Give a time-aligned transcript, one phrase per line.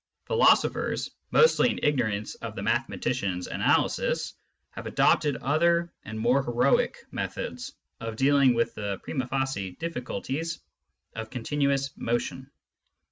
[0.25, 4.33] Philosophers, mostly in ignorance of the mathe matician's analysis,
[4.71, 10.59] have adopted other and more heroic methods of dealing with the primd facie difficulties
[11.15, 12.49] of continuous motion.